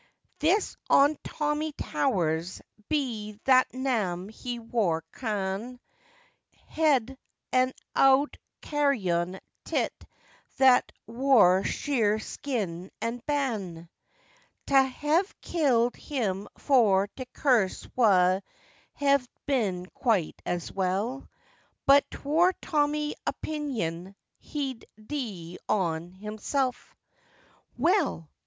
[0.39, 2.59] This ond Tommy Towers
[2.89, 5.77] (bi that naam he wor knaan),
[6.69, 7.19] Hed
[7.51, 9.93] an oud carrion tit
[10.57, 13.89] that wor sheer skin an' baan;
[14.65, 18.41] Ta hev killed him for t' curs wad
[18.93, 21.29] hev bin quite as well,
[21.85, 26.73] But 'twor Tommy opinion {209c} he'd dee on himsel!
[27.77, 28.31] Well!